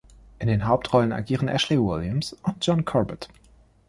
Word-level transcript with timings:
In 0.39 0.47
den 0.47 0.67
Hauptrollen 0.67 1.11
agieren 1.11 1.47
Ashley 1.47 1.77
Williams 1.77 2.33
und 2.41 2.65
John 2.65 2.85
Corbett. 2.85 3.27